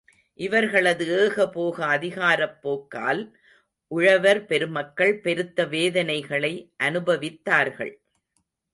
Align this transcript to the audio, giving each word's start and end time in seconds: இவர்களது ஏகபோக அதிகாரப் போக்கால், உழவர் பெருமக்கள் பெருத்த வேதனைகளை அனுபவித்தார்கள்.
இவர்களது 0.39 1.05
ஏகபோக 1.17 1.85
அதிகாரப் 1.85 2.57
போக்கால், 2.61 3.21
உழவர் 3.91 4.45
பெருமக்கள் 4.45 5.15
பெருத்த 5.19 5.65
வேதனைகளை 5.67 6.53
அனுபவித்தார்கள். 6.83 7.93